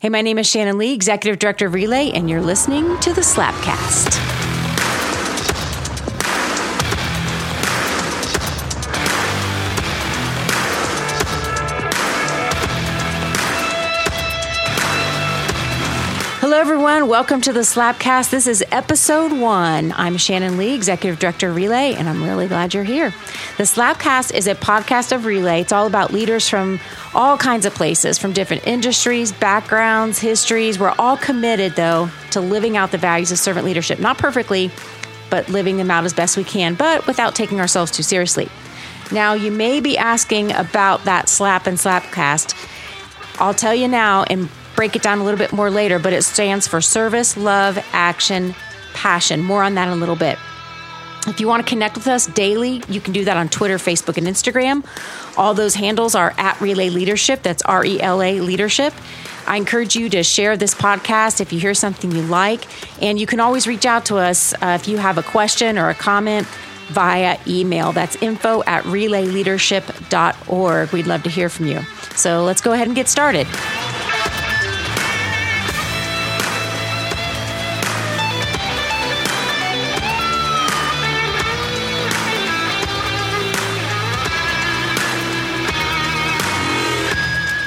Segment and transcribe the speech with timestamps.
[0.00, 3.20] Hey, my name is Shannon Lee, Executive Director of Relā, and you're listening to the
[3.20, 4.39] Slapcast.
[16.60, 17.08] Everyone.
[17.08, 18.28] Welcome to the Slapcast.
[18.28, 19.94] This is episode one.
[19.96, 23.14] I'm Shannon Lee, Executive Director of Relā, and I'm really glad you're here.
[23.56, 25.62] The Slapcast is a podcast of Relā.
[25.62, 26.78] It's all about leaders from
[27.14, 30.78] all kinds of places, from different industries, backgrounds, histories.
[30.78, 33.98] We're all committed, though, to living out the values of servant leadership.
[33.98, 34.70] Not perfectly,
[35.30, 38.50] but living them out as best we can, but without taking ourselves too seriously.
[39.10, 42.54] Now, you may be asking about that slap and slapcast.
[43.40, 46.22] I'll tell you now and break it down a little bit more later, but it
[46.22, 48.54] stands for service, love, action,
[48.94, 49.42] passion.
[49.42, 50.38] More on that in a little bit.
[51.26, 54.16] If you want to connect with us daily, you can do that on Twitter, Facebook,
[54.16, 54.86] and Instagram.
[55.36, 57.42] All those handles are at Relā Leadership.
[57.42, 58.94] That's R E L A Leadership.
[59.46, 62.66] I encourage you to share this podcast if you hear something you like.
[63.02, 65.90] And you can always reach out to us uh, if you have a question or
[65.90, 66.46] a comment
[66.88, 67.92] via email.
[67.92, 70.92] That's info at relaleadership.org.
[70.92, 71.82] We'd love to hear from you.
[72.16, 73.46] So let's go ahead and get started.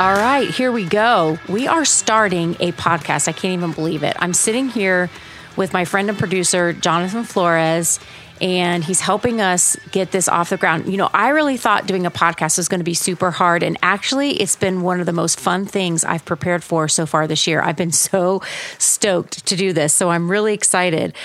[0.03, 1.39] All right, here we go.
[1.47, 3.29] We are starting a podcast.
[3.29, 4.17] I can't even believe it.
[4.19, 5.09] I'm sitting here
[5.55, 8.01] with my friend and producer, Jonathan Flores,
[8.43, 10.91] and he's helping us get this off the ground.
[10.91, 13.77] You know, I really thought doing a podcast was going to be super hard, and
[13.81, 17.47] actually, it's been one of the most fun things I've prepared for so far this
[17.47, 17.61] year.
[17.61, 18.41] I've been so
[18.77, 21.15] stoked to do this, so I'm really excited.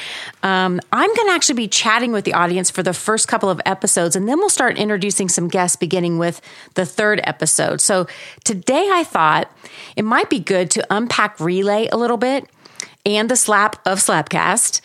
[0.45, 3.61] Um, I'm going to actually be chatting with the audience for the first couple of
[3.67, 6.41] episodes, and then we'll start introducing some guests beginning with
[6.75, 7.81] the third episode.
[7.81, 8.07] So
[8.45, 9.51] today, I thought
[9.97, 12.49] it might be good to unpack Relā a little bit
[13.05, 14.81] and the slap of Slapcast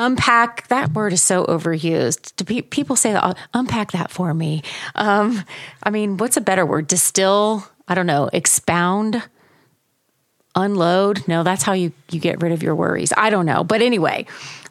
[0.00, 2.34] unpack that word is so overused.
[2.36, 4.62] Do pe- people say that unpack that for me.
[4.96, 5.44] Um,
[5.82, 6.88] i mean what's a better word?
[6.88, 7.68] Distill?
[7.86, 8.28] I don't know.
[8.32, 9.22] Expound?
[10.56, 11.28] Unload?
[11.28, 13.12] No that's how you you get rid of your worries.
[13.16, 13.62] I don't know.
[13.62, 14.26] But anyway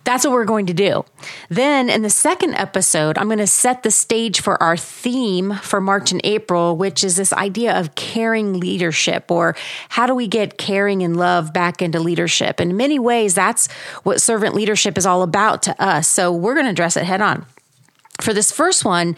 [0.10, 1.06] that's what we're going to do.
[1.50, 5.80] Then in the second episode, I'm going to set the stage for our theme for
[5.80, 9.56] March and April, which is this idea of caring leadership or
[9.90, 12.60] how do we get caring and love back into leadership?
[12.60, 13.72] In many ways, that's
[14.02, 16.08] what servant leadership is all about to us.
[16.08, 17.46] So we're going to address it head on
[18.22, 19.16] for this first one,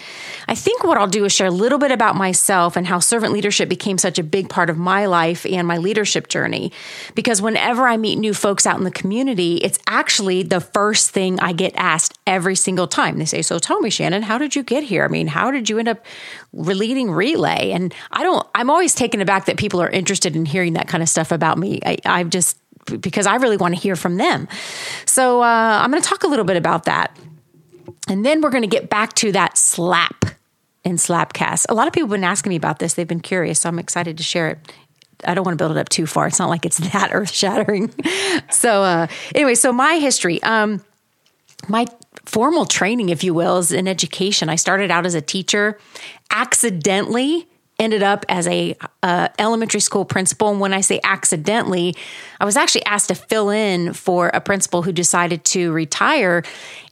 [0.48, 3.34] I think what I'll do is share a little bit about myself and how servant
[3.34, 6.72] leadership became such a big part of my life and my leadership journey.
[7.16, 11.40] Because whenever I meet new folks out in the community, it's actually the first thing
[11.40, 13.18] I get asked every single time.
[13.18, 15.04] They say, So tell me, Shannon, how did you get here?
[15.04, 16.06] I mean, how did you end up
[16.54, 17.74] leading Relā?
[17.74, 21.02] And I don't, I'm always taken aback that people are interested in hearing that kind
[21.02, 21.80] of stuff about me.
[21.86, 22.58] I, I've just,
[23.00, 24.48] because I really want to hear from them.
[25.06, 27.18] So uh, I'm going to talk a little bit about that.
[28.08, 30.26] And then we're going to get back to that slap
[30.84, 31.66] in slapcast.
[31.70, 32.96] A lot of people have been asking me about this.
[32.96, 34.74] They've been curious, so I'm excited to share it.
[35.24, 36.28] I don't want to build it up too far.
[36.28, 37.94] It's not like it's that earth shattering.
[38.50, 40.84] so, uh, anyway, so my history, um,
[41.68, 41.86] my
[42.26, 44.50] formal training, if you will, is in education.
[44.50, 45.78] I started out as a teacher,
[46.32, 47.48] accidentally
[47.80, 51.96] ended up as a uh, elementary school principal and when i say accidentally
[52.40, 56.44] i was actually asked to fill in for a principal who decided to retire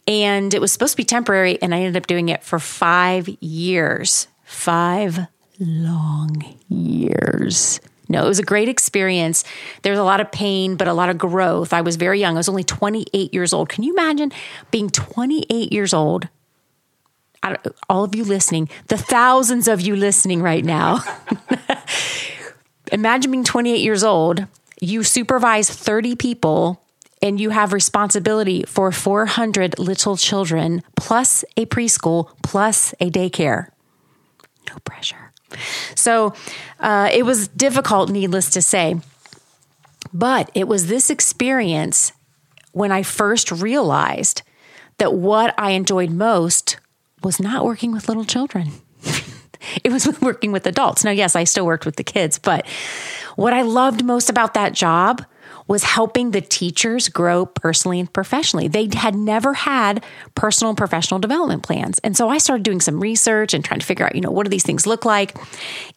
[0.09, 3.30] and it was supposed to be temporary, and I ended up doing it for five
[3.40, 4.28] years.
[4.44, 5.20] Five
[5.59, 7.80] long years.
[8.09, 9.44] No, it was a great experience.
[9.84, 11.74] There was a lot of pain, but a lot of growth.
[11.74, 12.36] I was very young.
[12.36, 13.69] I was only 28 years old.
[13.69, 14.31] Can you imagine
[14.72, 16.28] being 28 years old?
[17.88, 21.02] All of you listening, the thousands of you listening right now.
[22.92, 24.48] imagine being 28 years old.
[24.81, 26.84] You supervise 30 people
[27.22, 33.68] and you have responsibility for 400 little children plus a preschool plus a daycare.
[34.69, 35.31] No pressure.
[35.96, 36.34] So
[36.80, 38.96] uh, it was difficult, needless to say.
[40.13, 42.13] But it was this experience
[42.71, 44.44] when I first realized
[44.98, 46.77] that what I enjoyed most
[47.24, 48.72] was not working with little children.
[49.83, 51.04] it was working with adults.
[51.04, 52.65] Now, yes, I still worked with the kids, but
[53.36, 55.25] what I loved most about that job
[55.69, 58.68] was helping the teachers grow personally and professionally.
[58.68, 62.00] They had never had personal and professional development plans.
[62.00, 64.45] And so I started doing some research and trying to figure out, you know, what
[64.45, 65.38] do these things look like?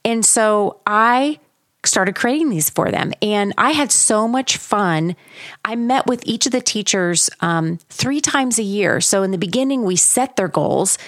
[0.04, 1.40] And so I
[1.84, 3.12] started creating these for them.
[3.22, 5.16] And I had so much fun.
[5.64, 9.00] I met with each of the teachers um, three times a year.
[9.00, 10.98] So in the beginning, we set their goals.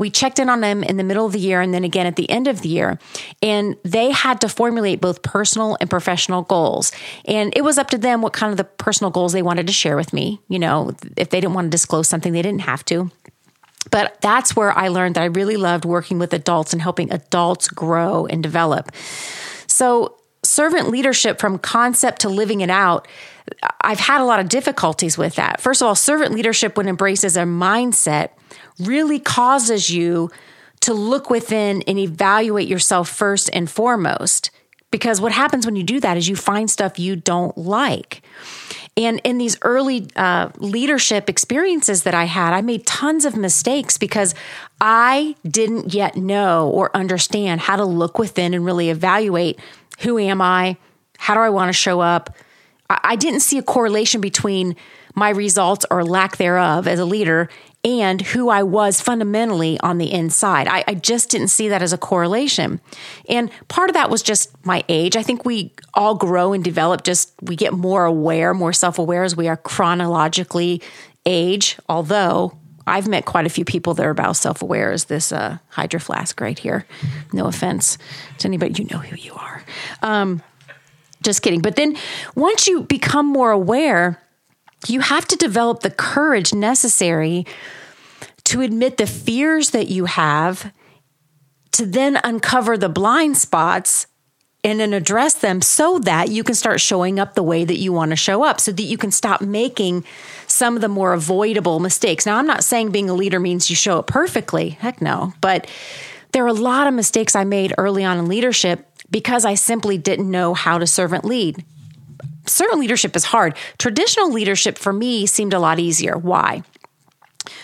[0.00, 2.16] We checked in on them in the middle of the year and then again at
[2.16, 2.98] the end of the year.
[3.42, 6.90] And they had to formulate both personal and professional goals.
[7.26, 9.74] And it was up to them what kind of the personal goals they wanted to
[9.74, 10.40] share with me.
[10.48, 13.10] You know, if they didn't want to disclose something, they didn't have to.
[13.90, 17.68] But that's where I learned that I really loved working with adults and helping adults
[17.68, 18.92] grow and develop.
[19.66, 23.06] So servant leadership from concept to living it out,
[23.80, 25.60] I've had a lot of difficulties with that.
[25.60, 28.30] First of all, servant leadership, when embraces a mindset,
[28.78, 30.30] really causes you
[30.80, 34.50] to look within and evaluate yourself first and foremost.
[34.90, 38.22] Because what happens when you do that is you find stuff you don't like.
[38.96, 43.96] And in these early uh, leadership experiences that I had, I made tons of mistakes
[43.96, 44.34] because
[44.80, 49.60] I didn't yet know or understand how to look within and really evaluate
[50.00, 50.76] who am I?
[51.18, 52.34] How do I want to show up?
[52.88, 54.74] I didn't see a correlation between
[55.14, 57.48] my results or lack thereof as a leader
[57.84, 60.68] and who I was fundamentally on the inside.
[60.68, 62.80] I, I, just didn't see that as a correlation.
[63.28, 65.16] And part of that was just my age.
[65.16, 69.24] I think we all grow and develop, just we get more aware, more self aware
[69.24, 70.82] as we are chronologically
[71.24, 71.78] age.
[71.88, 72.58] Although
[72.90, 76.00] I've met quite a few people that are about self aware as this uh, Hydro
[76.00, 76.86] Flask right here.
[77.32, 77.98] No offense
[78.38, 79.62] to anybody, you know who you are.
[80.02, 80.42] Um,
[81.22, 81.60] just kidding.
[81.60, 81.96] But then
[82.34, 84.20] once you become more aware,
[84.88, 87.46] you have to develop the courage necessary
[88.44, 90.72] to admit the fears that you have,
[91.72, 94.06] to then uncover the blind spots
[94.62, 97.92] and then address them so that you can start showing up the way that you
[97.92, 100.04] want to show up so that you can stop making
[100.46, 102.26] some of the more avoidable mistakes.
[102.26, 104.70] Now, I'm not saying being a leader means you show up perfectly.
[104.70, 105.32] Heck no.
[105.40, 105.66] But
[106.32, 109.98] there are a lot of mistakes I made early on in leadership because I simply
[109.98, 111.64] didn't know how to servant lead.
[112.46, 113.56] Servant leadership is hard.
[113.78, 116.16] Traditional leadership for me seemed a lot easier.
[116.16, 116.62] Why?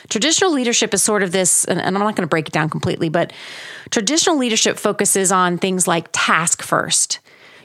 [0.09, 3.09] Traditional leadership is sort of this, and I'm not going to break it down completely,
[3.09, 3.33] but
[3.91, 7.21] traditional leadership focuses on things like task first.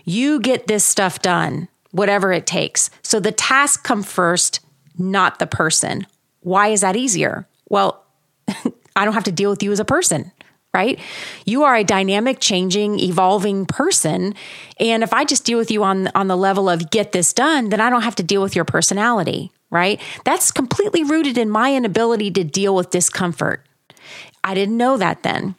[0.06, 2.90] You get this stuff done, whatever it takes.
[3.02, 4.60] So the task come first,
[4.98, 6.08] not the person.
[6.42, 7.48] Why is that easier?
[7.70, 8.04] Well,
[8.96, 10.32] I don't have to deal with you as a person
[10.74, 11.00] right?
[11.46, 14.34] You are a dynamic, changing, evolving person.
[14.80, 17.70] And if I just deal with you on, on the level of get this done,
[17.70, 20.00] then I don't have to deal with your personality, right?
[20.24, 23.66] That's completely rooted in my inability to deal with discomfort.
[24.44, 25.56] I didn't know that then.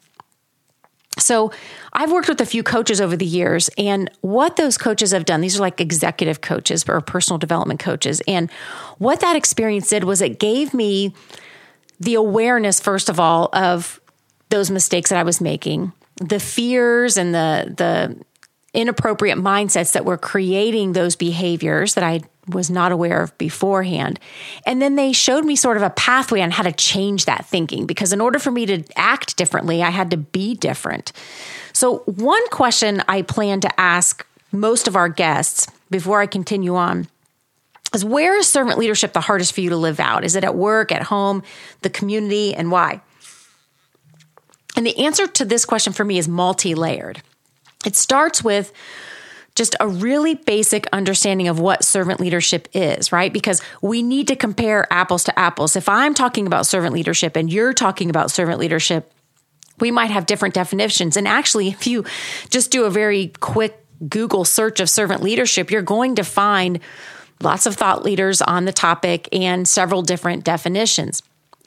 [1.23, 1.53] So
[1.93, 5.41] I've worked with a few coaches over the years, and what those coaches have done,
[5.41, 8.21] these are like executive coaches or personal development coaches.
[8.27, 8.51] And
[8.99, 11.15] what that experience did was it gave me
[12.01, 14.01] the awareness, first of all, of
[14.49, 18.25] those mistakes that I was making, the fears and the the
[18.75, 24.19] inappropriate mindsets that were creating those behaviors that I was not aware of beforehand.
[24.67, 27.87] And then they showed me sort of a pathway on how to change that thinking
[27.87, 31.13] because in order for me to act differently, I had to be different.
[31.73, 37.09] So, one question I plan to ask most of our guests before I continue on
[37.95, 40.25] is where is servant leadership the hardest for you to live out?
[40.25, 41.43] Is it at work, at home,
[41.83, 43.01] the community, and why?
[44.77, 47.23] And the answer to this question for me is multi layered.
[47.85, 48.73] It starts with
[49.55, 53.33] just a really basic understanding of what servant leadership is, right?
[53.33, 55.77] Because we need to compare apples to apples.
[55.77, 59.13] If I'm talking about servant leadership and you're talking about servant leadership,
[59.79, 61.17] we might have different definitions.
[61.17, 62.05] And actually, if you
[62.49, 63.79] just do a very quick
[64.09, 66.81] Google search of servant leadership, you're going to find
[67.41, 71.23] lots of thought leaders on the topic and several different definitions.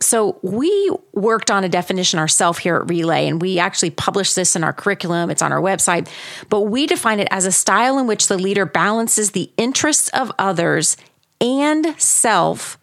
[0.05, 4.55] So we worked on a definition ourselves here at Relā, and we actually published this
[4.55, 5.31] in our curriculum.
[5.31, 6.07] It's on our website,
[6.47, 10.31] but we define it as a style in which the leader balances the interests of
[10.37, 10.95] others
[11.41, 12.77] and self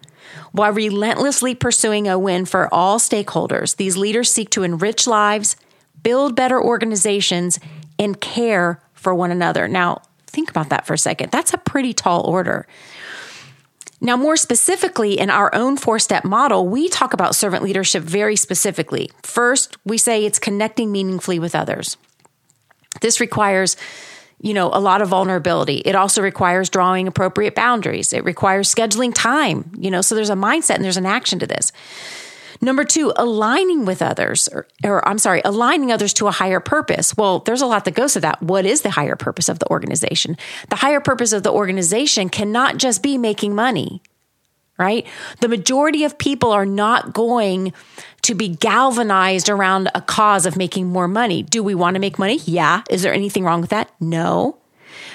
[0.51, 3.77] while relentlessly pursuing a win for all stakeholders.
[3.77, 5.55] These leaders seek to enrich lives,
[6.03, 7.61] build better organizations,
[8.01, 9.69] and care for one another.
[9.69, 11.31] Now, think about that for a second.
[11.31, 12.67] That's a pretty tall order.
[14.05, 18.35] Now, more specifically, in our own four step model, we talk about servant leadership very
[18.35, 19.11] specifically.
[19.23, 21.97] First, we say it's connecting meaningfully with others.
[23.01, 23.77] This requires
[24.41, 25.77] you know, a lot of vulnerability.
[25.85, 28.13] It also requires drawing appropriate boundaries.
[28.13, 31.47] It requires scheduling time, you know, so there's a mindset and there's an action to
[31.47, 31.71] this.
[32.65, 37.17] Number two, aligning with others, or, or, I'm sorry, aligning others to a higher purpose.
[37.17, 38.41] Well, there's a lot that goes to that.
[38.41, 40.37] What is the higher purpose of the organization?
[40.71, 44.01] The higher purpose of the organization cannot just be making money,
[44.79, 45.05] right?
[45.41, 47.73] The majority of people are not going
[48.23, 51.43] to be galvanized around a cause of making more money.
[51.43, 52.39] Do we want to make money?
[52.45, 52.83] Yeah.
[52.89, 53.91] Is there anything wrong with that?
[53.99, 54.59] No.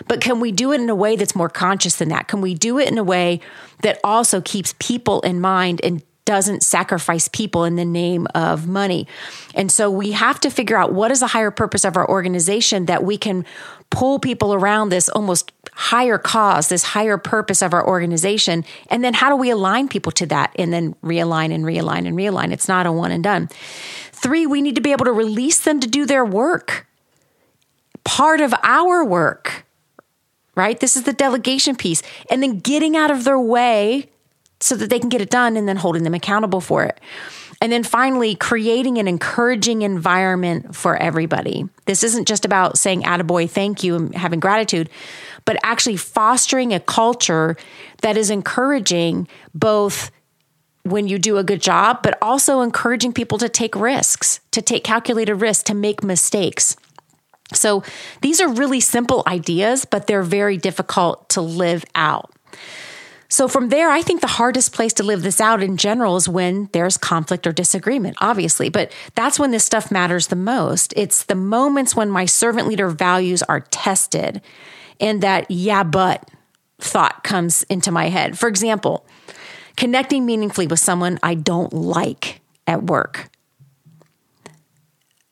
[0.06, 2.28] But can we do it in a way that's more conscious than that?
[2.28, 3.40] Can we do it in a way
[3.84, 9.08] that also keeps people in mind and doesn't sacrifice people in the name of money.
[9.56, 12.86] And so we have to figure out what is the higher purpose of our organization
[12.88, 13.46] that we can
[13.90, 18.66] pull people around this almost higher cause, this higher purpose of our organization.
[18.92, 22.18] And then how do we align people to that and then realign and realign and
[22.18, 22.52] realign?
[22.52, 23.48] It's not a one and done.
[24.12, 26.88] Three, we need to be able to release them to do their work.
[28.04, 29.66] Part of our work,
[30.56, 30.78] right?
[30.78, 32.04] This is the delegation piece.
[32.30, 34.10] And then getting out of their way
[34.60, 37.00] so that they can get it done and then holding them accountable for it.
[37.62, 41.68] And then finally, creating an encouraging environment for everybody.
[41.86, 44.90] This isn't just about saying attaboy, thank you, and having gratitude,
[45.46, 47.58] but actually fostering a culture
[48.02, 50.12] that is encouraging both
[50.84, 54.84] when you do a good job, but also encouraging people to take risks, to take
[54.84, 56.76] calculated risks, to make mistakes.
[57.54, 57.84] So
[58.22, 62.32] these are really simple ideas, but they're very difficult to live out.
[63.30, 66.30] So from there, I think the hardest place to live this out in general is
[66.30, 70.94] when there's conflict or disagreement, obviously, but that's when this stuff matters the most.
[70.96, 74.42] It's the moments when my servant leader values are tested
[75.00, 76.30] and that, yeah, but
[76.80, 78.38] thought comes into my head.
[78.38, 79.06] For example,
[79.76, 83.30] connecting meaningfully with someone I don't like at work.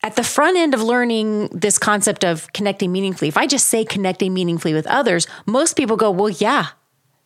[0.04, 3.84] At the front end of learning this concept of connecting meaningfully, if I just say
[3.86, 6.68] connecting meaningfully with others, most people go, well, yeah,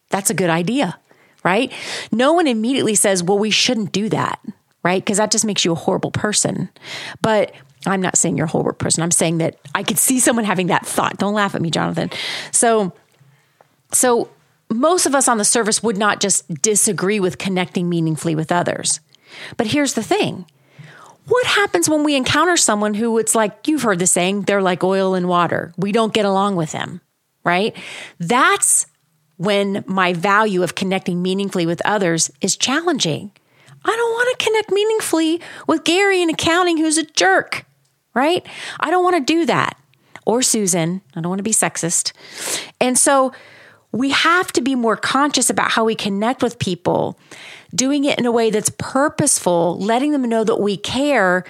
[0.09, 0.99] that's a good idea,
[1.43, 1.71] right?
[2.11, 4.39] No one immediately says, well, we shouldn't do that,
[4.83, 5.03] right?
[5.03, 6.69] Because that just makes you a horrible person.
[7.21, 7.53] But
[7.85, 9.03] I'm not saying you're a horrible person.
[9.03, 11.17] I'm saying that I could see someone having that thought.
[11.17, 12.09] Don't laugh at me, Jonathan.
[12.51, 12.93] So,
[13.91, 14.29] so
[14.69, 18.99] most of us on the service would not just disagree with connecting meaningfully with others.
[19.57, 20.45] But here's the thing.
[21.27, 24.83] What happens when we encounter someone who it's like, you've heard the saying, they're like
[24.83, 25.73] oil and water.
[25.77, 27.01] We don't get along with them,
[27.43, 27.75] right?
[28.19, 28.87] That's
[29.39, 33.31] when my value of connecting meaningfully with others is challenging.
[33.85, 37.65] I don't want to connect meaningfully with Gary in accounting who's a jerk,
[38.13, 38.45] right?
[38.81, 39.79] I don't want to do that.
[40.25, 41.01] Or Susan.
[41.15, 42.11] I don't want to be sexist.
[42.81, 43.31] And so
[43.93, 47.17] we have to be more conscious about how we connect with people,
[47.73, 51.45] doing it in a way that's purposeful, letting them know that we care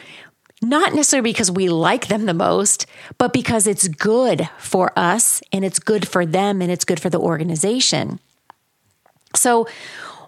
[0.62, 2.86] not necessarily because we like them the most,
[3.18, 7.10] but because it's good for us and it's good for them and it's good for
[7.10, 8.20] the organization.
[9.36, 9.68] So,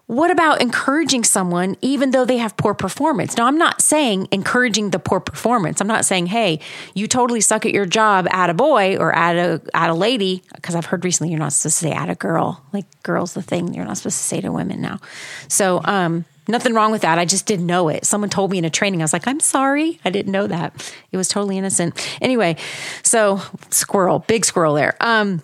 [0.08, 3.38] what about encouraging someone even though they have poor performance?
[3.38, 5.80] Now, I'm not saying encouraging the poor performance.
[5.80, 6.60] I'm not saying, hey,
[6.94, 10.44] you totally suck at your job at a boy or at a at a lady,
[10.54, 12.62] because I've heard recently you're not supposed to say at a girl.
[12.74, 15.00] Like girl's the thing you're not supposed to say to women now.
[15.48, 17.20] So um Nothing wrong with that.
[17.20, 18.06] I just didn't know it.
[18.06, 19.02] Someone told me in a training.
[19.02, 20.00] I was like, I'm sorry.
[20.04, 20.94] I didn't know that.
[21.12, 21.96] It was totally innocent.
[22.22, 22.58] Anyway,
[23.04, 24.96] so squirrel, big squirrel there.
[25.00, 25.42] Um,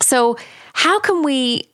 [0.00, 0.36] so
[0.74, 1.68] how can we,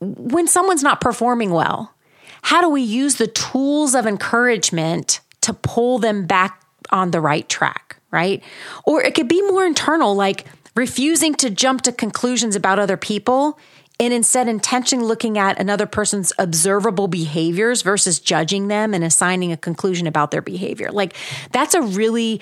[0.00, 1.94] when someone's not performing well,
[2.42, 7.48] how do we use the tools of encouragement to pull them back on the right
[7.48, 8.42] track, right?
[8.84, 13.58] Or it could be more internal, like refusing to jump to conclusions about other people
[14.00, 19.56] and instead intentionally looking at another person's observable behaviors versus judging them and assigning a
[19.56, 20.90] conclusion about their behavior.
[20.90, 21.14] Like
[21.52, 22.40] that's a really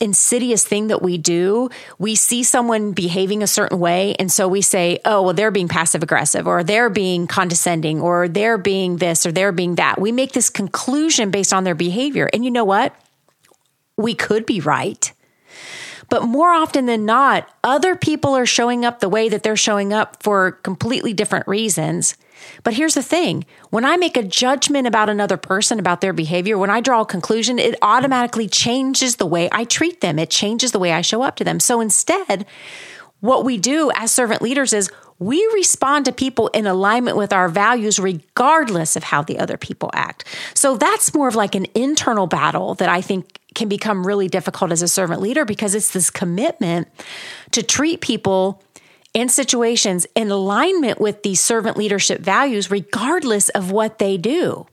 [0.00, 1.70] insidious thing that we do.
[1.98, 4.16] We see someone behaving a certain way.
[4.18, 8.26] And so we say, oh, well, they're being passive aggressive or they're being condescending or
[8.26, 10.00] they're being this or they're being that.
[10.00, 12.28] We make this conclusion based on their behavior.
[12.32, 12.94] And you know what?
[13.96, 15.12] We could be right.
[16.12, 19.94] But more often than not, other people are showing up the way that they're showing
[19.94, 22.18] up for completely different reasons.
[22.64, 26.58] But here's the thing when I make a judgment about another person, about their behavior,
[26.58, 30.18] when I draw a conclusion, it automatically changes the way I treat them.
[30.18, 31.58] It changes the way I show up to them.
[31.58, 32.44] So instead,
[33.20, 37.48] what we do as servant leaders is we respond to people in alignment with our
[37.48, 40.26] values, regardless of how the other people act.
[40.52, 44.72] So that's more of like an internal battle that I think can become really difficult
[44.72, 46.88] as a servant leader because it's this commitment
[47.50, 48.62] to treat people
[49.14, 54.66] in situations in alignment with these servant leadership values, regardless of what they do.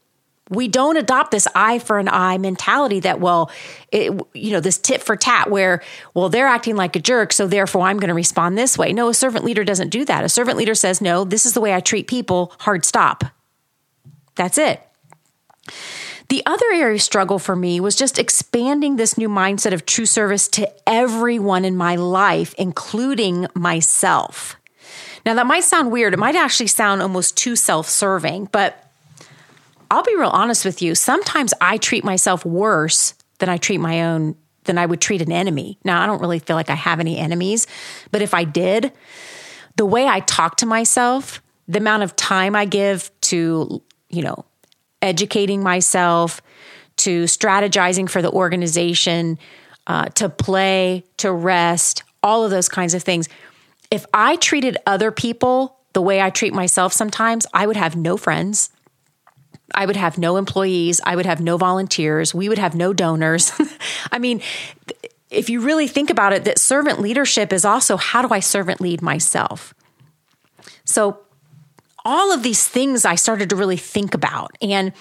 [0.49, 3.51] We don't adopt this eye for an eye mentality that, well,
[3.91, 5.83] it, you know, this tit for tat where,
[6.15, 8.91] well, they're acting like a jerk, so therefore I'm going to respond this way.
[8.91, 10.23] No, a servant leader doesn't do that.
[10.23, 13.25] A servant leader says, no, this is the way I treat people, hard stop.
[14.35, 14.81] That's it.
[16.29, 20.05] The other area of struggle for me was just expanding this new mindset of true
[20.05, 24.55] service to everyone in my life, including myself.
[25.25, 26.13] Now, that might sound weird.
[26.13, 28.91] It might actually sound almost too self serving, but
[29.89, 30.93] I'll be real honest with you.
[30.93, 35.31] Sometimes I treat myself worse than I treat my own than I would treat an
[35.31, 35.79] enemy.
[35.83, 37.65] Now, I don't really feel like I have any enemies,
[38.11, 38.91] but if I did,
[39.77, 44.45] the way I talk to myself, the amount of time I give to, you know,
[45.01, 46.41] educating myself,
[46.97, 49.39] to strategizing for the organization,
[49.87, 53.29] uh, to play, to rest, all of those kinds of things.
[53.89, 58.17] If I treated other people the way I treat myself sometimes, I would have no
[58.17, 58.69] friends.
[59.73, 60.99] I would have no employees.
[61.03, 62.33] I would have no volunteers.
[62.33, 63.51] We would have no donors.
[64.11, 64.41] I mean,
[65.29, 68.81] if you really think about it, that servant leadership is also how do I servant
[68.81, 69.73] lead myself?
[70.85, 71.19] So,
[72.05, 74.55] all of these things I started to really think about.
[74.61, 74.93] And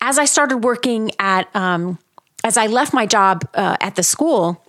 [0.00, 1.98] as I started working at, um,
[2.44, 4.64] as I left my job uh, at the school,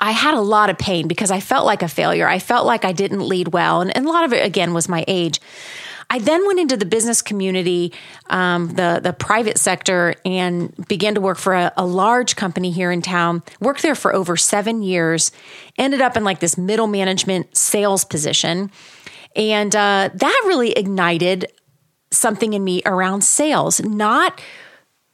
[0.00, 2.26] I had a lot of pain because I felt like a failure.
[2.26, 3.80] I felt like I didn't lead well.
[3.80, 5.40] And, and a lot of it, again, was my age.
[6.12, 7.90] I then went into the business community,
[8.28, 12.92] um, the the private sector, and began to work for a, a, large company here
[12.92, 13.42] in town.
[13.60, 15.32] Worked there for over seven years.
[15.78, 18.70] Ended up in like this middle management sales position,
[19.36, 21.52] and uh, that really ignited
[22.10, 23.82] something in me around sales.
[23.82, 24.40] Not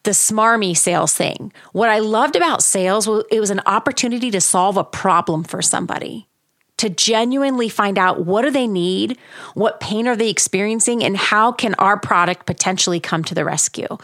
[0.02, 1.52] the smarmy sales thing.
[1.72, 5.62] What I loved about sales was it was an opportunity to solve a problem for
[5.62, 6.28] somebody
[6.78, 9.18] to genuinely find out what do they need,
[9.54, 13.98] what pain are they experiencing, and how can our product potentially come to the rescue.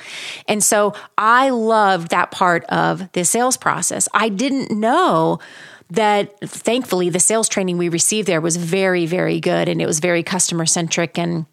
[0.47, 4.09] And so I loved that part of the sales process.
[4.13, 5.39] I didn't know
[5.91, 10.01] that thankfully the sales training we received there was very, very good and it was
[10.01, 11.47] very customer centric and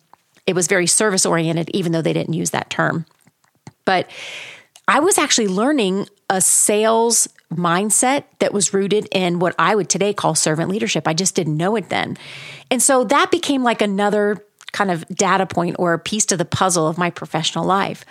[0.47, 3.05] it was very service oriented, even though they didn't use that term.
[3.85, 4.09] But
[4.87, 10.13] I was actually learning a sales mindset that was rooted in what I would today
[10.13, 11.07] call servant leadership.
[11.07, 12.17] I just didn't know it then.
[12.69, 16.87] And so that became like another kind of data point or piece to the puzzle
[16.87, 18.05] of my professional life.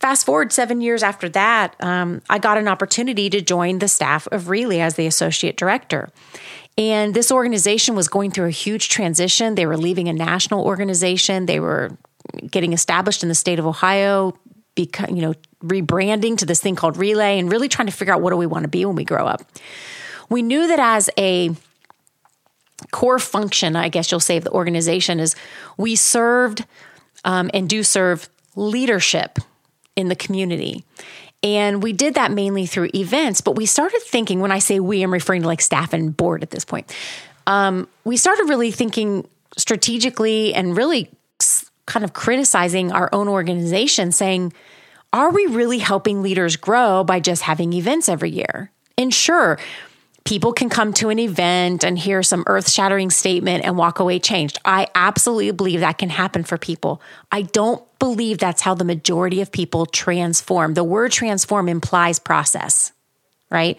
[0.00, 4.28] Fast forward seven years after that, um, I got an opportunity to join the staff
[4.30, 6.10] of Relā as the associate director.
[6.78, 9.54] And this organization was going through a huge transition.
[9.54, 11.46] They were leaving a national organization.
[11.46, 11.96] They were
[12.50, 14.38] getting established in the state of Ohio,
[14.74, 15.34] become, you know,
[15.64, 18.46] rebranding to this thing called Relā and really trying to figure out what do we
[18.46, 19.42] want to be when we grow up.
[20.28, 21.50] We knew that as a
[22.92, 25.34] core function, I guess you'll say, of the organization is
[25.78, 26.66] we served
[27.24, 29.38] um, and do serve leadership
[29.96, 30.84] in the community.
[31.42, 35.02] And we did that mainly through events, but we started thinking when I say we,
[35.02, 36.92] I'm referring to like staff and board at this point.
[37.46, 41.10] Um, we started really thinking strategically and really
[41.86, 44.52] kind of criticizing our own organization, saying,
[45.12, 48.72] are we really helping leaders grow by just having events every year?
[48.98, 49.58] And sure,
[50.26, 54.18] people can come to an event and hear some earth shattering statement and walk away
[54.18, 54.58] changed.
[54.64, 57.00] I absolutely believe that can happen for people.
[57.30, 60.74] I don't believe that's how the majority of people transform.
[60.74, 62.92] The word transform implies process,
[63.50, 63.78] right?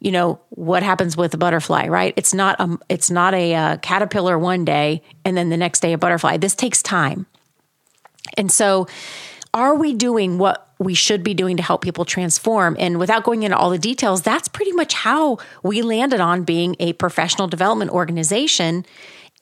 [0.00, 2.12] You know what happens with a butterfly, right?
[2.16, 5.92] It's not a it's not a uh, caterpillar one day and then the next day
[5.92, 6.36] a butterfly.
[6.36, 7.26] This takes time,
[8.36, 8.86] and so
[9.54, 12.76] are we doing what we should be doing to help people transform?
[12.78, 16.76] And without going into all the details, that's pretty much how we landed on being
[16.78, 18.84] a professional development organization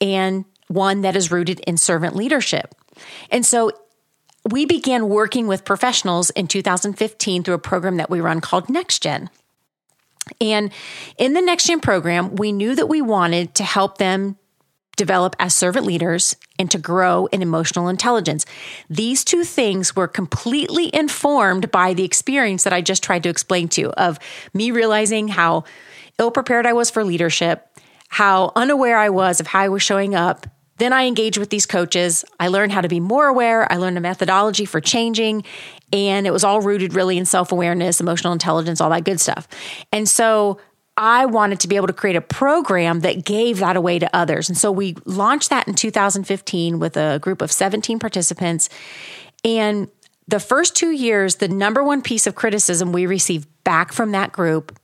[0.00, 2.74] and one that is rooted in servant leadership.
[3.30, 3.70] And so
[4.50, 9.28] we began working with professionals in 2015 through a program that we run called NextGen.
[10.40, 10.72] And
[11.18, 14.36] in the NextGen program, we knew that we wanted to help them
[14.96, 18.46] develop as servant leaders, and to grow in emotional intelligence.
[18.88, 23.68] These two things were completely informed by the experience that I just tried to explain
[23.70, 24.18] to you of
[24.54, 25.64] me realizing how
[26.18, 27.68] ill prepared I was for leadership,
[28.08, 30.46] how unaware I was of how I was showing up.
[30.78, 32.24] Then I engaged with these coaches.
[32.38, 33.70] I learned how to be more aware.
[33.70, 35.44] I learned a methodology for changing,
[35.92, 39.48] and it was all rooted really in self awareness, emotional intelligence, all that good stuff.
[39.90, 40.58] And so
[40.96, 44.48] I wanted to be able to create a program that gave that away to others.
[44.48, 48.68] And so we launched that in 2015 with a group of 17 participants.
[49.44, 49.88] And
[50.26, 54.32] the first two years, the number one piece of criticism we received back from that
[54.32, 54.76] group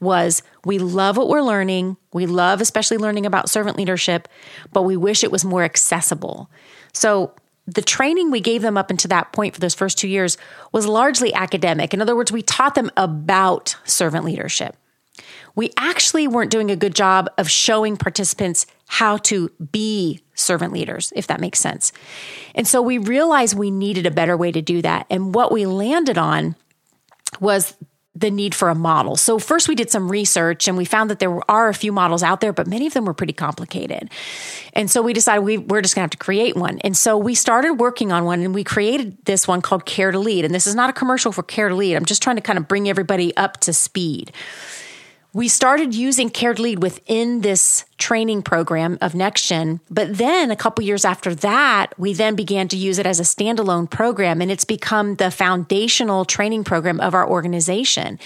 [0.00, 1.96] was we love what we're learning.
[2.12, 4.28] We love, especially learning about servant leadership,
[4.72, 6.50] but we wish it was more accessible.
[6.92, 7.32] So
[7.66, 10.38] the training we gave them up until that point for those first two years
[10.70, 11.92] was largely academic.
[11.92, 14.76] In other words, we taught them about servant leadership
[15.54, 21.12] we actually weren't doing a good job of showing participants how to be servant leaders,
[21.16, 21.92] if that makes sense.
[22.54, 25.06] And so we realized we needed a better way to do that.
[25.10, 26.54] And what we landed on
[27.40, 27.74] was
[28.14, 29.16] the need for a model.
[29.16, 32.22] So first we did some research and we found that there are a few models
[32.22, 34.10] out there, but many of them were pretty complicated.
[34.72, 36.78] And so we decided we, we're just gonna have to create one.
[36.78, 40.18] And so we started working on one and we created this one called Care to
[40.18, 40.46] Lead.
[40.46, 41.94] And this is not a commercial for Care to Lead.
[41.94, 44.32] I'm just trying to kind of bring everybody up to speed
[45.36, 49.80] we started using Care to Lead within this training program of NextGen.
[49.90, 53.22] But then a couple years after that, we then began to use it as a
[53.22, 58.18] standalone program and it's become the foundational training program of our organization.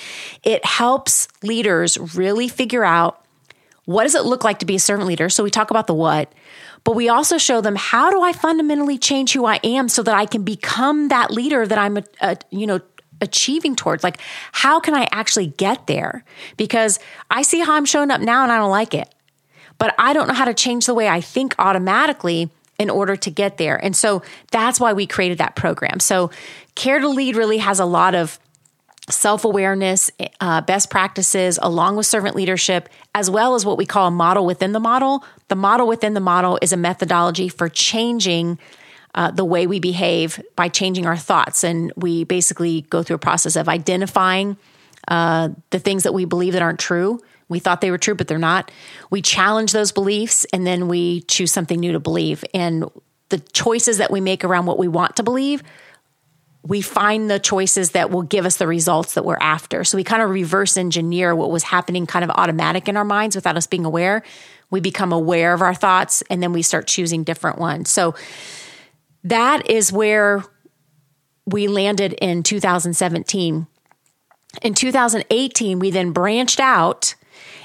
[0.44, 3.26] It helps leaders really figure out
[3.86, 5.28] what does it look like to be a servant leader?
[5.28, 6.32] So we talk about the what,
[6.84, 10.14] but we also show them how do I fundamentally change who I am so that
[10.14, 12.80] I can become that leader that I'm, a, you know,
[13.20, 14.04] achieving towards?
[14.04, 14.18] Like,
[14.52, 16.24] how can I actually get there?
[16.56, 16.98] Because
[17.30, 19.12] I see how I'm showing up now and I don't like it,
[19.78, 23.30] but I don't know how to change the way I think automatically in order to
[23.30, 23.76] get there.
[23.76, 26.00] And so that's why we created that program.
[26.00, 26.30] So,
[26.74, 28.38] Care to Lead really has a lot of
[29.10, 34.06] self awareness, uh, best practices, along with servant leadership, as well as what we call
[34.06, 35.24] a model within the model.
[35.48, 38.58] The model within the model is a methodology for changing
[39.14, 41.64] uh, the way we behave by changing our thoughts.
[41.64, 44.56] And we basically go through a process of identifying
[45.08, 47.20] uh, the things that we believe that aren't true.
[47.48, 48.70] We thought they were true, but they're not.
[49.10, 52.44] We challenge those beliefs and then we choose something new to believe.
[52.54, 52.88] And
[53.28, 55.62] the choices that we make around what we want to believe,
[56.62, 59.82] we find the choices that will give us the results that we're after.
[59.82, 63.34] So we kind of reverse engineer what was happening kind of automatic in our minds
[63.34, 64.22] without us being aware.
[64.70, 67.90] We become aware of our thoughts and then we start choosing different ones.
[67.90, 68.14] So
[69.24, 70.42] that is where
[71.46, 73.66] we landed in 2017.
[74.62, 77.14] In 2018, we then branched out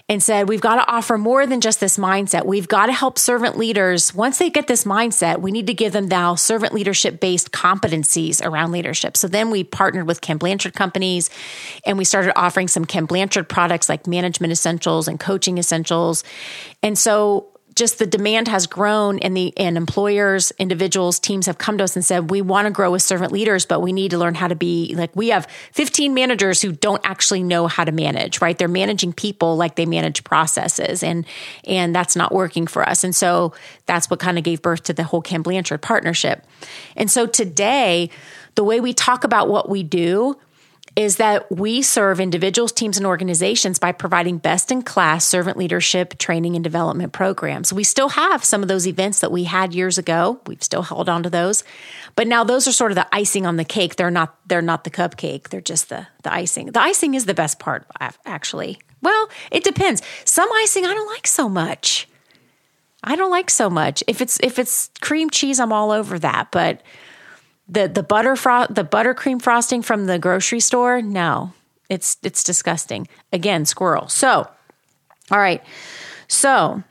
[0.08, 2.46] and said, we've got to offer more than just this mindset.
[2.46, 4.14] We've got to help servant leaders.
[4.14, 8.44] Once they get this mindset, we need to give them now servant leadership based competencies
[8.46, 9.18] around leadership.
[9.18, 11.32] So then we partnered with Ken Blanchard companies
[11.88, 16.24] and we started offering some Ken Blanchard products like management essentials and coaching essentials.
[16.84, 21.78] And so just the demand has grown and the and employers individuals teams have come
[21.78, 24.18] to us and said we want to grow with servant leaders but we need to
[24.18, 27.92] learn how to be like we have 15 managers who don't actually know how to
[27.92, 28.58] manage right?
[28.58, 31.26] They're managing people like they manage processes and
[31.66, 33.04] and that's not working for us.
[33.04, 33.54] And so
[33.86, 36.46] that's what kind of gave birth to the whole Ken Blanchard partnership.
[36.96, 38.10] And so today
[38.56, 40.38] the way we talk about what we do
[40.96, 46.18] is that we serve individuals, teams, and organizations by providing best in class servant leadership
[46.18, 47.74] training and development programs.
[47.74, 50.40] We still have some of those events that we had years ago.
[50.48, 51.64] We've still held on to those.
[52.16, 53.98] But now those are sort of the icing on the cake.
[53.98, 55.50] They're not they're not the cupcake.
[55.50, 56.68] They're just the the icing.
[56.68, 57.86] The icing is the best part
[58.26, 58.80] actually.
[59.02, 60.02] Well, it depends.
[60.24, 62.08] Some icing I don't like so much.
[63.04, 64.04] I don't like so much.
[64.08, 66.52] If it's if it's cream cheese, I'm all over that.
[66.52, 66.82] But
[67.68, 71.02] the the butter fro- the buttercream frosting from the grocery store?
[71.02, 71.54] No.
[71.90, 73.08] It's it's disgusting.
[73.32, 74.08] Again squirrel.
[74.08, 74.48] So
[75.32, 75.64] all right.
[76.28, 76.84] So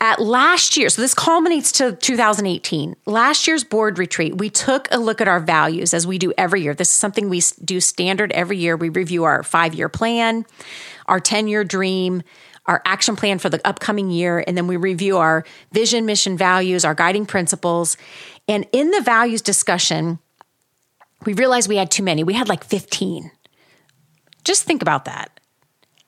[0.00, 4.98] at last year so this culminates to 2018 last year's board retreat we took a
[4.98, 6.74] look at our values as we do every year.
[6.74, 8.76] This is something we do standard every year.
[8.76, 10.46] We review our five year plan
[11.06, 12.22] our 10 year dream
[12.66, 16.84] our action plan for the upcoming year and then we review our vision mission values
[16.84, 17.96] our guiding principles
[18.48, 20.18] and in the values discussion,
[21.24, 22.24] we realized we had too many.
[22.24, 23.30] We had like 15.
[24.44, 25.40] Just think about that.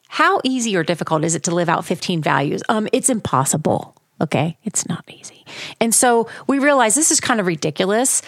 [0.09, 2.63] How easy or difficult is it to live out 15 values?
[2.69, 3.97] Um, it's impossible.
[4.21, 4.59] Okay.
[4.65, 5.45] It's not easy.
[5.81, 8.23] And so we realized this is kind of ridiculous.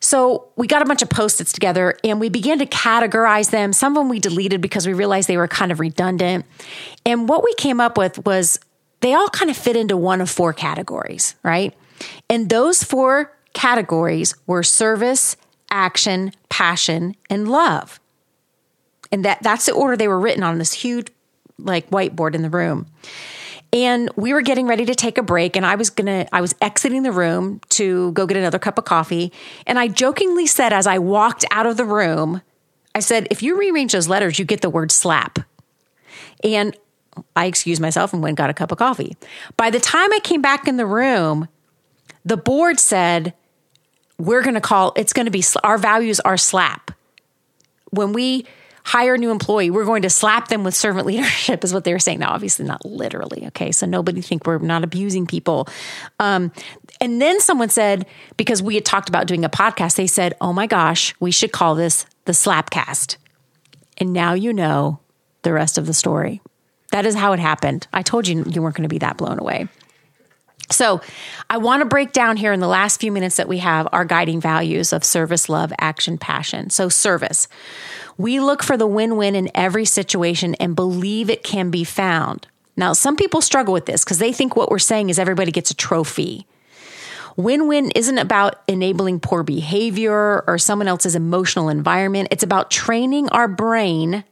[0.00, 3.72] So we got a bunch of post its together and we began to categorize them.
[3.72, 6.46] Some of them we deleted because we realized they were kind of redundant.
[7.04, 8.58] And what we came up with was
[9.00, 11.74] they all kind of fit into one of four categories, right?
[12.28, 15.36] And those four categories were service,
[15.70, 18.00] action, passion, and love.
[19.12, 21.08] And that that's the order they were written on this huge
[21.58, 22.86] like whiteboard in the room.
[23.72, 26.54] And we were getting ready to take a break and I was to I was
[26.60, 29.32] exiting the room to go get another cup of coffee
[29.66, 32.42] and I jokingly said as I walked out of the room
[32.94, 35.38] I said if you rearrange those letters you get the word slap.
[36.42, 36.76] And
[37.36, 39.16] I excused myself and went and got a cup of coffee.
[39.56, 41.48] By the time I came back in the room,
[42.24, 43.34] the board said,
[44.18, 46.90] we're to call it's to be our values are slap.
[47.90, 48.46] When we
[48.84, 51.92] hire a new employee, we're going to slap them with servant leadership, is what they
[51.92, 52.20] were saying.
[52.20, 53.46] Now, obviously, not literally.
[53.48, 53.72] Okay.
[53.72, 55.68] So nobody think we're not abusing people.
[56.18, 56.52] Um,
[57.00, 60.52] and then someone said, because we had talked about doing a podcast, they said, oh
[60.52, 63.16] my gosh, we should call this the Slapcast.
[63.98, 65.00] And now you know
[65.42, 66.40] the rest of the story.
[66.92, 67.86] That is how it happened.
[67.92, 69.68] I told you you weren't going to be that blown away.
[70.70, 71.00] So,
[71.48, 74.04] I want to break down here in the last few minutes that we have our
[74.04, 76.70] guiding values of service, love, action, passion.
[76.70, 77.48] So, service.
[78.20, 82.46] We look for the win win in every situation and believe it can be found.
[82.76, 85.70] Now, some people struggle with this because they think what we're saying is everybody gets
[85.70, 86.46] a trophy.
[87.38, 92.28] Win win isn't about enabling poor behavior or someone else's emotional environment.
[92.30, 94.24] It's about training our brain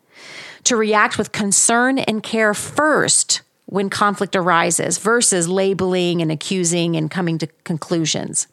[0.65, 7.11] to react with concern and care first when conflict arises versus labeling and accusing and
[7.11, 8.49] coming to conclusions.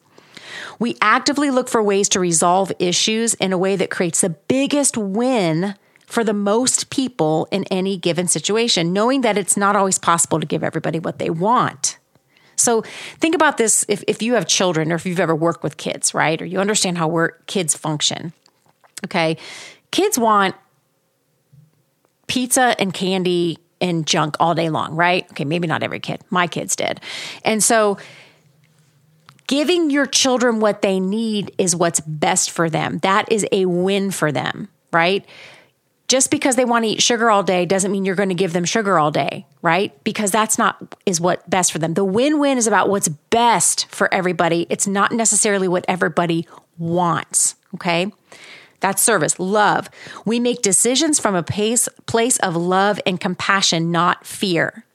[0.80, 4.98] We actively look for ways to resolve issues in a way that creates the biggest
[4.98, 10.39] win for the most people in any given situation, knowing that it's not always possible
[10.39, 11.98] to give everybody what they want.
[12.56, 12.84] So
[13.20, 16.13] think about this if, if you have children or if you've ever worked with kids,
[16.13, 16.41] right?
[16.41, 18.34] Or you understand how work, kids function.
[19.04, 19.38] Okay.
[19.91, 20.56] Kids want
[22.28, 25.30] pizza and candy and junk all day long, right?
[25.32, 26.22] Okay, maybe not every kid.
[26.30, 27.02] My kids did.
[27.44, 27.98] And so
[29.47, 32.99] giving your children what they need is what's best for them.
[32.99, 35.25] That is a win for them, right?
[36.08, 38.53] Just because they want to eat sugar all day doesn't mean you're going to give
[38.53, 39.91] them sugar all day, right?
[40.03, 41.95] Because that's not is what best for them.
[41.95, 44.67] The win-win is about what's best for everybody.
[44.69, 48.12] It's not necessarily what everybody wants, okay?
[48.81, 49.89] That's service, love.
[50.25, 54.86] We make decisions from a place, place of love and compassion, not fear.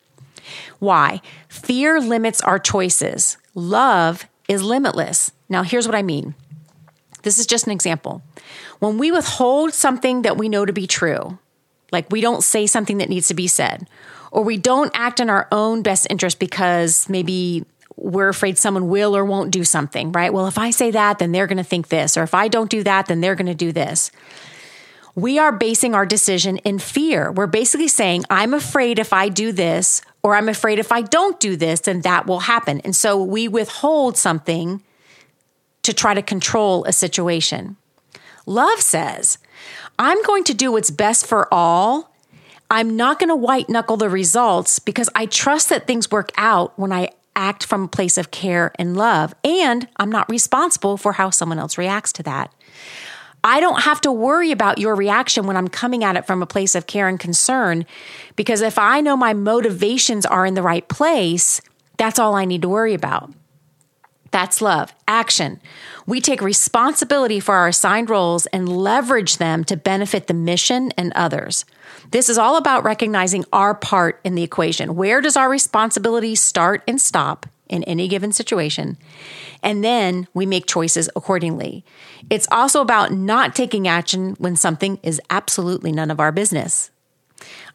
[0.79, 1.23] Why?
[1.49, 3.37] Fear limits our choices.
[3.55, 5.31] Love is limitless.
[5.49, 6.35] Now, here's what I mean.
[7.23, 8.21] This is just an example.
[8.81, 11.39] When we withhold something that we know to be true,
[11.93, 13.89] like we don't say something that needs to be said,
[14.33, 19.17] or we don't act in our own best interest because maybe we're afraid someone will
[19.17, 20.33] or won't do something, right?
[20.33, 22.17] Well, if I say that, then they're going to think this.
[22.17, 24.11] Or if I don't do that, then they're going to do this.
[25.21, 27.31] We are basing our decision in fear.
[27.31, 31.39] We're basically saying, I'm afraid if I do this, or I'm afraid if I don't
[31.39, 32.81] do this, then that will happen.
[32.81, 34.83] And so we withhold something
[35.83, 37.77] to try to control a situation.
[38.47, 39.37] Love says,
[39.99, 42.15] I'm going to do what's best for all.
[42.71, 46.79] I'm not going to white knuckle the results because I trust that things work out
[46.79, 49.35] when I act from a place of care and love.
[49.45, 52.55] And I'm not responsible for how someone else reacts to that.
[53.43, 56.47] I don't have to worry about your reaction when I'm coming at it from a
[56.47, 57.87] place of care and concern
[58.37, 61.61] because if I know my motivations are in the right place,
[61.97, 63.33] that's all I need to worry about.
[64.31, 64.93] That's love.
[65.09, 65.61] Action.
[66.07, 71.13] We take responsibility for our assigned roles and leverage them to benefit the mission and
[71.15, 71.65] others.
[72.11, 74.95] This is all about recognizing our part in the equation.
[74.95, 78.99] Where does our responsibility start and stop in any given situation?
[79.63, 81.85] And then we make choices accordingly.
[82.29, 86.91] It's also about not taking action when something is absolutely none of our business.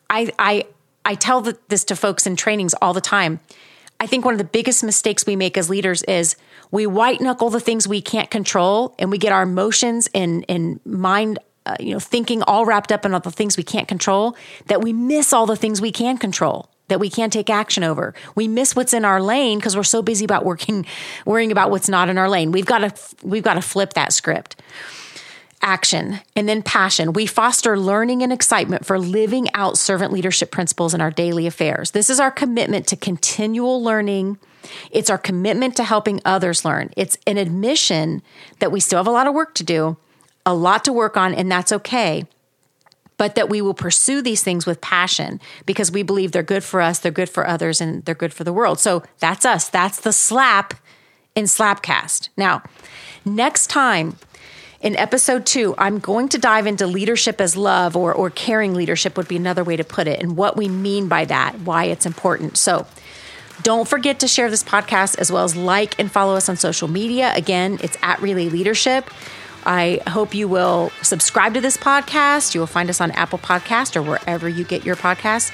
[0.09, 0.65] I, I,
[1.03, 3.39] I tell this to folks in trainings all the time.
[3.99, 6.35] I think one of the biggest mistakes we make as leaders is
[6.69, 10.85] we white knuckle the things we can't control and we get our emotions and, and
[10.85, 14.35] mind, uh, you know, thinking all wrapped up in all the things we can't control
[14.67, 18.13] that we miss all the things we can control that we can't take action over.
[18.35, 20.85] We miss what's in our lane because we're so busy about working,
[21.25, 22.51] worrying about what's not in our lane.
[22.51, 24.55] We've got to, we've got to flip that script
[25.65, 27.11] action, and then passion.
[27.11, 31.91] We foster learning and excitement for living out servant leadership principles in our daily affairs.
[31.91, 34.37] This is our commitment to continual learning.
[34.91, 36.91] It's our commitment to helping others learn.
[36.95, 38.21] It's an admission
[38.59, 39.97] that we still have a lot of work to do,
[40.45, 42.25] a lot to work on, and that's okay.
[43.17, 46.81] But that we will pursue these things with passion because we believe they're good for
[46.81, 48.79] us, they're good for others, and they're good for the world.
[48.79, 49.69] So that's us.
[49.69, 50.73] That's the slap
[51.33, 52.29] in Slapcast.
[52.35, 52.63] Now,
[53.23, 54.17] next time
[54.81, 59.17] in episode two, I'm going to dive into leadership as love or, or caring leadership,
[59.17, 62.05] would be another way to put it, and what we mean by that, why it's
[62.05, 62.57] important.
[62.57, 62.85] So,
[63.63, 66.87] don't forget to share this podcast as well as like and follow us on social
[66.87, 67.33] media.
[67.35, 69.09] Again, it's at Relā Leadership.
[69.65, 72.53] I hope you will subscribe to this podcast.
[72.53, 75.51] You will find us on Apple Podcast or wherever you get your podcasts.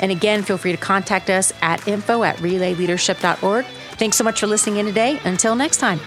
[0.00, 3.64] And again, feel free to contact us at info at relaleadership.org.
[3.92, 5.20] Thanks so much for listening in today.
[5.24, 6.00] Until next time.